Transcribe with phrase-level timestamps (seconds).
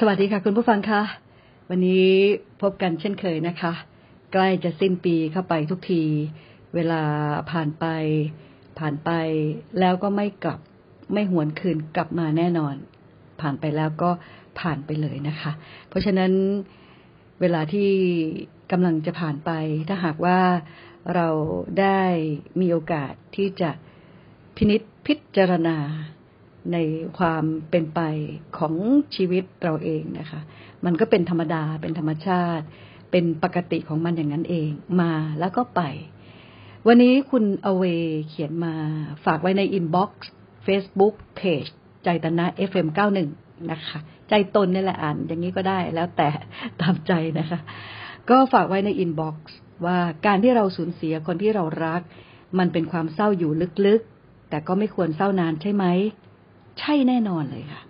[0.00, 1.02] สวัสดีค่ะ คุณผู้ฟังคะ
[1.70, 2.08] วันนี้
[2.62, 3.72] พบกันเช่นเคยนะคะ
[4.32, 6.02] ใกล้จะสิ้นปีเข้าไปทุกที
[6.74, 7.02] เวลา
[7.50, 7.86] ผ่านไป
[8.78, 9.10] ผ่านไป
[9.80, 10.60] แล้วก็ไม่กลับ
[11.12, 12.74] ไม่หวนคืนกลับมาแน่นอน
[13.40, 14.10] ผ่านไปแล้วก็
[14.60, 15.52] ผ่านไปเลยนะคะ
[15.88, 16.32] เพราะฉะนั้น
[17.40, 17.90] เวลาที่
[18.72, 19.50] กำลังจะผ่านไป
[19.88, 20.40] ถ้าหากว่า
[21.14, 21.28] เรา
[21.80, 22.00] ได้
[22.60, 23.70] มีโอกาสที่จะ
[24.56, 25.76] พินิษพิจารณา
[26.72, 26.76] ใน
[27.18, 28.00] ความเป็นไป
[28.58, 28.74] ของ
[29.16, 30.40] ชีวิตเราเองนะคะ
[30.84, 32.64] มันก็เป็นธรรมดาเป็นธรรมชาติ
[33.10, 34.70] เป็นปกติของมันอย่างนั้นเอง
[35.00, 35.82] มาแล้วก็ไป
[36.86, 37.84] วันนี้คุณอเว
[38.28, 38.74] เขียนมา
[39.24, 40.30] ฝากไว้ในอินบ็อกซ์
[40.64, 41.64] เฟซบุ๊กเพจ
[42.04, 43.18] ใจตนะ FM91
[43.70, 46.28] นะคะ ใจตนนี่แหละอ่านอย่างนี้ก็ได้แล้วแต่
[46.80, 47.60] ตามใจนะคะ
[48.30, 49.56] ก็ฝากไว้ในอินบ็อกซ์
[49.86, 52.02] ว่าการที่เราสูญเสียคนที่เรารัก
[52.58, 53.50] มันเป็นความเศร้าอยู่
[53.86, 55.84] ลึกๆ แต่ก็ไม่ควรเศร้านานใช่ไหม
[56.80, 57.82] ใช่แน่นอนเลยค่ะ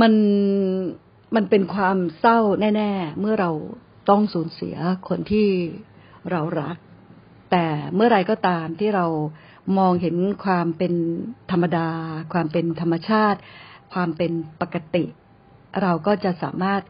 [0.00, 0.12] มัน
[1.34, 2.38] มันเป็นความเศร้า
[2.76, 3.50] แน่ ๆ เมื่อเรา
[4.10, 4.76] ต้องสูญเสีย
[5.08, 5.48] คนที่
[6.30, 6.76] เรารัก
[7.50, 9.06] แต่เมื่อไรก็ตามที่เรา
[9.78, 10.92] มองเห็นความเป็น
[11.50, 11.88] ธรรมดา
[12.32, 13.38] ความเป็นธรรมชาติ
[13.92, 15.04] ความเป็นปกติ
[15.82, 16.82] เราก็จะสามารถ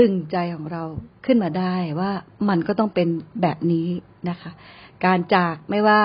[0.00, 0.84] ดึงใจของเรา
[1.24, 2.12] ขึ้นมาได้ว่า
[2.48, 3.08] มันก็ต้องเป็น
[3.42, 3.88] แบบนี้
[4.28, 4.50] นะคะ
[5.04, 6.02] การจากไม่ว่า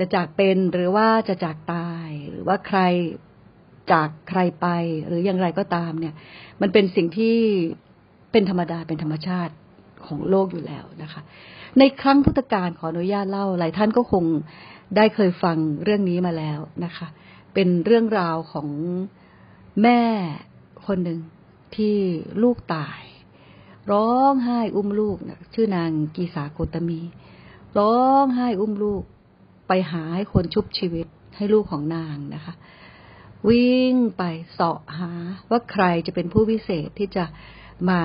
[0.00, 2.80] จะจากเป็นหรือว่าจะจากตาย หรือว่าใคร
[3.92, 4.66] จากใครไป
[5.06, 6.14] หรืออย่างไรก็ตามเนี่ย
[6.60, 7.36] มันเป็นสิ่งที่
[8.32, 9.54] เป็นธรรมดาเป็นธรรมชาติ
[10.06, 11.20] ของโลกอยู่แล้วนะคะ
[11.78, 14.24] ในครั้งพุทธกาลขออนุญาตเล่าหลายท่านก็คง
[14.96, 17.06] ได้เคยฟังเรื่องนี้มาแล้วนะคะ
[17.54, 18.68] เป็นเรื่องราวของ
[19.82, 20.00] แม่
[20.86, 21.20] คนหนึ่ง
[21.76, 21.96] ที่
[22.42, 23.00] ลูกตาย
[23.92, 27.00] ร้องไห้อุ้มลูกนะชื่อนางกีสาโคตมี
[27.78, 29.02] ร้องไห้อุ้มลูก
[29.72, 32.54] ไปหาให้คนชุบชีวิตให้ลูกของนางนะคะ
[33.48, 35.10] วิ่งไปเสาะหา
[35.50, 37.24] ว่าใครจะเป็นผู้วิเศษที่จะ
[37.90, 38.02] มา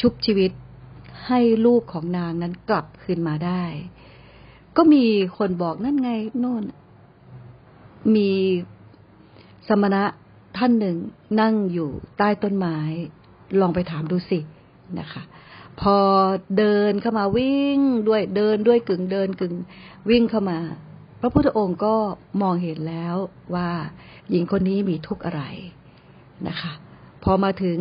[0.00, 0.50] ชุบชีวิต
[1.26, 3.62] ให้ลูกของนางนั้นกลับคืนมาได้
[4.76, 5.04] ก็มี
[5.38, 6.64] คนบอกนั่นไงโน่น
[8.14, 8.30] มี
[9.68, 10.04] สมณะ
[10.58, 10.96] ท่านหนึ่ง
[11.40, 12.78] นั่งอยู่ใต้ต้นไม้
[13.60, 14.38] ลองไปถามดูสิ
[15.00, 15.22] นะคะ
[15.80, 15.98] พอ
[16.58, 17.78] เดินเข้ามาวิ่ง
[18.08, 19.54] ด้วยเดินด้วยกึ่งเดินกึ่ง
[20.10, 20.58] วิ่งเข้ามา
[21.20, 21.96] พระพุทธองค์ก็
[22.42, 23.16] มองเห็นแล้ว
[23.54, 23.70] ว่า
[24.30, 25.42] หญิงคนนี้มีทุกข์อะไร
[26.48, 26.72] นะคะ
[27.22, 27.78] พอมาถึง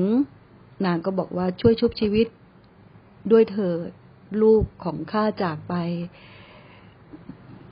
[0.86, 2.28] นางก็บอกว่าช่วยชุบชีวิต
[3.32, 3.90] ด้วยเถิด
[4.42, 5.74] ลูกของข้าจากไป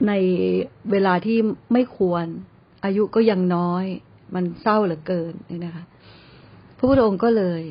[0.07, 0.11] ใน
[0.91, 1.37] เวลาที่
[1.73, 2.25] ไม่ควร
[2.85, 3.85] อายุก็ยังน้อย
[4.35, 5.83] มันเศร้าเหลือเกินนี่นะคะ
[6.77, 7.63] พระพุทธองค์ก็เลย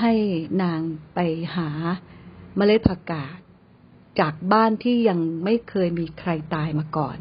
[0.00, 0.12] ให้
[0.62, 0.80] นาง
[1.14, 1.18] ไป
[1.56, 1.68] หา
[2.56, 3.38] เมล็ดผักกาด
[4.20, 7.18] จากบ้านที่ยังไม่เคยมีใครตายมาก่อน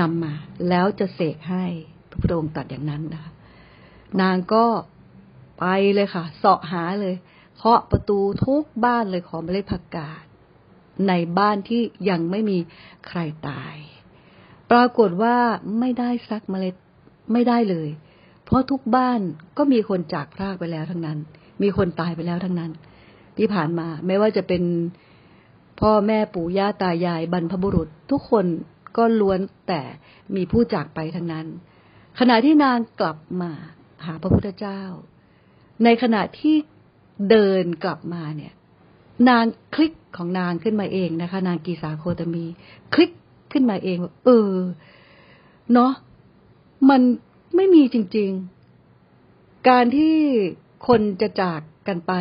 [0.00, 0.34] นำมา
[0.68, 1.64] แล้วจะเสกให้
[2.08, 3.32] พระพุทธองค์ตัดอย่างนั้นนะคะ
[4.20, 4.66] นางก็
[5.58, 5.64] ไป
[5.94, 7.14] เลยค่ะเสาะหาเลย
[7.56, 10.22] เคาะประตูทุกบ้านเลยของเมล็ดผักกาด
[11.08, 12.58] ในบ้านที่ยังไม่มี
[13.08, 13.74] ใครตาย
[14.70, 15.36] ปรากฏว่า
[15.78, 16.74] ไม่ได้ซักเมล็ด
[17.32, 17.88] ไม่ได้เลย
[18.44, 19.20] เพราะทุกบ้าน
[19.58, 21.18] ก็มีคนจากพรากไปแล้วทั้งนั้น
[21.62, 22.70] มีคนตายไปแล้วทั้งนั้น
[23.36, 24.62] ที่ผ่านมา ไม่ว่าจะเป็น
[25.80, 28.46] พ่อแม่ปู่ย่าตายายบรรพบุรุษ ทุกคน
[28.96, 29.82] ก็ล้วนแต่
[30.34, 31.46] มีผู้จากไปทั้งนั้น
[32.18, 33.50] ขณะที่นางกลับมา
[34.06, 34.82] หาพระพุทธเจ้า
[35.84, 36.56] ในขณะที่
[37.30, 38.52] เดินกลับมาเนี่ย
[39.28, 39.44] นาง
[39.74, 42.44] คลิกของนางขึ้นมาเองนะคะ นางกีสาโคตมี
[42.94, 43.10] คลิก
[43.52, 44.52] ขึ้นมาเองว่าเออ
[45.72, 45.92] เนาะ
[46.90, 47.00] มัน
[47.56, 48.30] ไม่มีจริง
[48.98, 50.16] ๆ การที่
[50.86, 52.12] คนจะจากกันไป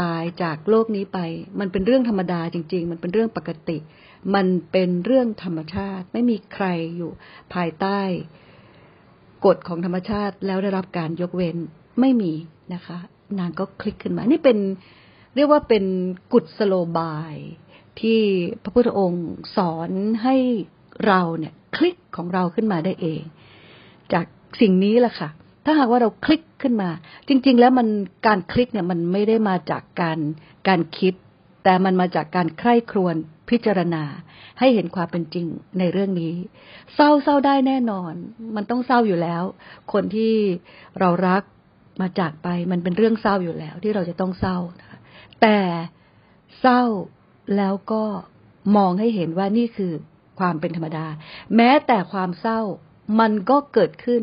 [0.00, 1.18] ตายจากโลกนี้ไป
[1.60, 3.78] มันเป็นเรื่องธรรมดาจริง ๆ มันเป็นเรื่องปกติ
[4.34, 6.66] มันเป็นเรื่องธรรมชาติ ไม่มีใคร
[6.96, 7.10] อยู่
[7.54, 8.00] ภายใต้
[9.44, 11.56] กฎของธรรมชาติแล้วได้รับการยกเว้น
[12.00, 12.32] ไม่มี
[12.74, 12.98] นะคะ
[13.38, 14.58] นางก็คลิกขึ้นมา นี่เป็น
[15.36, 15.84] เรียกว่าเป็น
[16.32, 17.34] กุศโลบาย
[18.00, 18.20] ที่
[18.62, 19.26] พระพุทธองค์
[19.56, 19.90] สอน
[20.22, 20.36] ให้
[21.06, 23.22] เราเนี่ย คลิกของเราขึ้นมาได้เอง
[24.12, 24.26] จาก
[24.60, 25.30] สิ่งนี้แหละค่ะ
[25.64, 26.90] ถ้าหากว่าเราคลิกขึ้นมา
[27.28, 27.88] จริง ๆ แล้วมัน
[28.26, 30.18] การคลิกเนี่ยมันไม่ได้มาจากการ
[30.68, 31.14] การคิด
[31.64, 33.14] แต่มันมาจากการใคร่ครวญ
[33.50, 34.04] พิจารณา
[34.58, 35.46] ให้เห็นความเป็นจริง
[35.78, 36.34] ในเรื่องนี้
[36.94, 38.12] เศร้าเศร้าได้แน่นอน
[38.56, 39.42] มันต้องเศร้าอยู่แล้ว
[39.92, 40.34] คนที่
[41.00, 41.42] เรารัก
[42.00, 44.98] มาจากไป มันเป็นเรื่องเศร้าอยู่แล้ว ที่เราจะต้องเศร้านะคะ
[45.42, 45.58] แต่
[46.60, 46.82] เศร้า
[47.56, 48.04] แล้วก็
[48.76, 49.92] มองให้เห็นว่านี่คือ
[50.38, 51.06] ความเป็นธรรมดา
[51.56, 52.60] แม้แต่ความเศร้า
[53.20, 54.22] มันก็เกิดขึ้น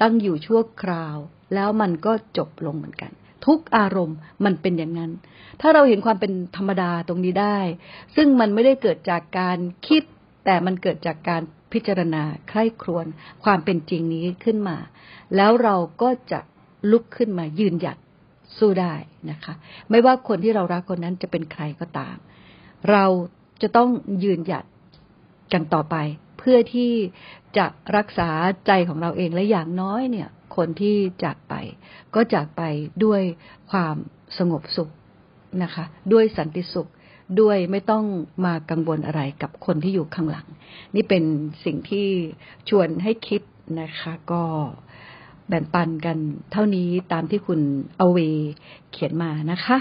[0.00, 1.16] ตั้งอยู่ชั่วคราว
[1.54, 3.12] แล้วมันก็จบลงเหมือนกัน
[3.46, 5.12] ทุกอารมณ์มันเป็นอย่างนั้น
[5.60, 7.58] ถ้าเราเห็นความเป็นธรรมดาตรงนี้ได้
[8.16, 10.02] ซึ่งมันไม่ได้เกิดจากการคิด
[10.44, 11.42] แต่มันเกิดจากการ
[11.72, 13.06] พิจารณาใคร่ครวญ
[13.44, 14.76] ความเป็นจริงนี้ขึ้นมา
[15.36, 16.40] แล้วเราก็จะ
[16.90, 17.98] ลุกขึ้นมายืนหยัด
[18.58, 18.94] สู้ได้
[19.30, 19.54] นะคะ
[19.90, 22.16] ไม่ว่าคนที่เรารักคนนั้นจะเป็นใครก็ตาม
[22.90, 23.04] เรา
[23.62, 23.88] จะต้อง
[24.24, 24.64] ยืนหยัด
[25.52, 25.96] กันต่อไป
[26.40, 26.92] เพื่อที่
[27.58, 27.66] จะ
[27.96, 28.30] รักษา
[28.66, 31.54] ใจของเราเองและอย่างน้อยเนี่ย คนที่จากไป
[32.14, 32.62] ก็จากไป
[33.04, 33.22] ด้วย
[33.70, 33.96] ความ
[34.38, 34.90] สงบสุข
[35.62, 36.88] นะคะ ด้วยสันติสุข
[37.40, 38.04] ด้วยไม่ต้อง
[38.44, 40.46] มากังวลอะไรกับคนที่อยู่ข้างหลัง
[40.94, 41.24] นี่เป็น
[41.64, 42.06] สิ่งที่
[42.68, 43.42] ชวนให้คิด
[43.80, 44.42] นะคะ ก็
[45.48, 46.18] แบ่งปันกัน
[46.52, 47.60] เท่านี้ตามที่คุณ
[47.96, 48.18] เอาเว
[48.90, 49.78] เขียนมานะคะ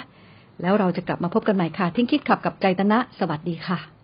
[0.61, 3.98] แล้วเราจะกลับมาพบกันใหม่ค่ะ ทิ้งคิดขับกับใจตนะ สวัสดีค่ะ